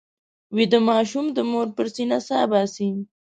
ویده 0.55 0.79
ماشوم 0.89 1.25
د 1.31 1.37
مور 1.51 1.67
پر 1.75 1.85
سینه 1.93 2.19
سا 2.27 2.37
باسي 2.51 2.89